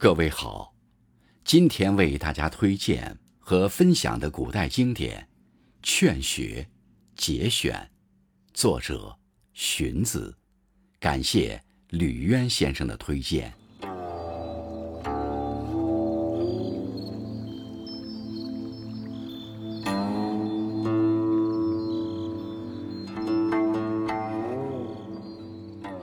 [0.00, 0.72] 各位好，
[1.44, 5.20] 今天为大家推荐和分享的古代经典
[5.82, 6.68] 《劝学》
[7.20, 7.90] 节选，
[8.54, 9.18] 作者
[9.54, 10.32] 荀子。
[11.00, 13.52] 感谢吕渊先生的推荐。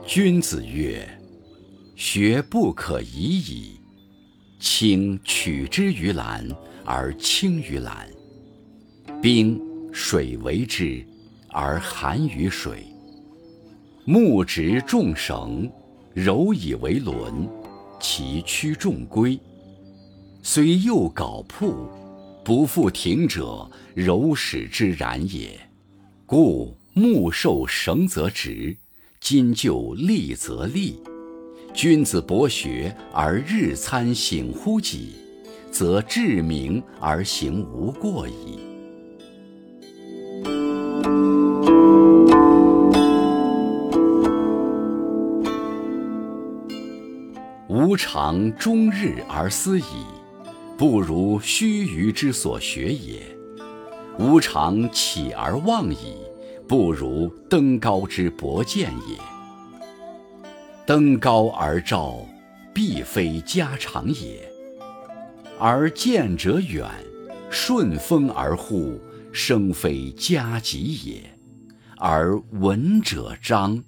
[0.06, 1.08] 君子曰
[1.96, 3.80] ：“学不可以已。
[4.68, 6.44] 青取之于蓝
[6.84, 8.10] 而清于蓝，
[9.22, 9.60] 冰
[9.92, 11.06] 水为之
[11.50, 12.84] 而寒于水。
[14.04, 15.70] 木直重绳，
[16.12, 17.48] 柔以为轮，
[18.00, 19.38] 其曲重规。
[20.42, 21.88] 虽右槁铺，
[22.44, 25.56] 不复挺者，柔使之然也。
[26.26, 28.76] 故木受绳则直。”
[29.20, 31.00] 金就砺则利，
[31.76, 35.10] 君子博学而日参省乎己，
[35.70, 38.58] 则志明而行无过矣。
[47.68, 49.84] 吾尝终日而思矣，
[50.78, 53.20] 不如须臾之所学也；
[54.18, 56.16] 吾尝起而忘矣。
[56.66, 59.35] 不如登高之博见也。
[60.86, 62.24] 登高而照，
[62.72, 64.38] 必非家常也；
[65.58, 66.88] 而见者远，
[67.50, 69.00] 顺风而护，
[69.32, 71.22] 生非家己也。
[71.98, 73.82] 而闻者彰。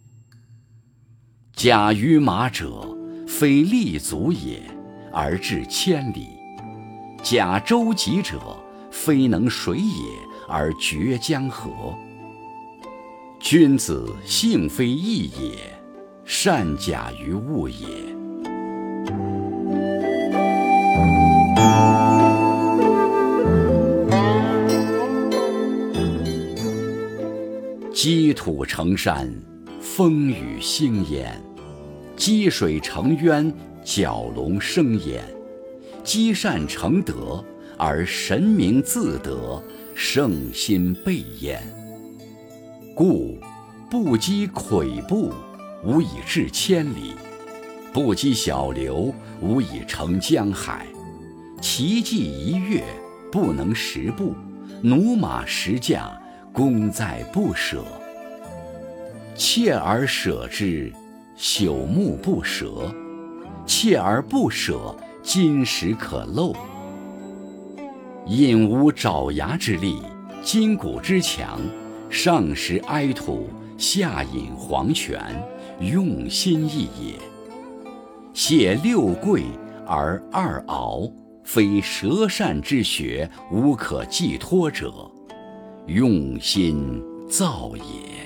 [1.52, 4.60] 假于马者，非立足也，
[5.12, 6.26] 而至千里；
[7.22, 8.40] 假舟楫者，
[8.90, 10.02] 非能水也，
[10.48, 11.94] 而绝江河。
[13.38, 15.77] 君子性非异也，
[16.30, 17.86] 善假于物也。
[27.94, 29.32] 积土成山，
[29.80, 31.32] 风雨兴焉；
[32.14, 33.50] 积水成渊，
[33.82, 35.22] 蛟龙生焉；
[36.04, 37.42] 积善成德，
[37.78, 39.60] 而神明自得，
[39.94, 41.58] 圣心备焉。
[42.94, 43.38] 故
[43.90, 45.32] 不积跬步，
[45.84, 47.14] 无以至千里；
[47.92, 50.84] 不积小流，无以成江海。
[51.60, 52.82] 骐骥一跃，
[53.30, 54.34] 不能十步；
[54.82, 56.20] 驽马十驾，
[56.52, 57.84] 功在不舍。
[59.36, 60.92] 锲而舍之，
[61.38, 62.92] 朽木不折；
[63.66, 66.54] 锲而不舍，金石可镂。
[68.26, 70.02] 引无爪牙之利，
[70.42, 71.60] 筋骨之强。
[72.10, 75.20] 上食埃土，下饮黄泉，
[75.80, 77.14] 用心意也。
[78.34, 79.44] 谢六贵
[79.86, 81.10] 而二敖，
[81.44, 84.92] 非舌善之学，无可寄托者，
[85.86, 88.17] 用心造也。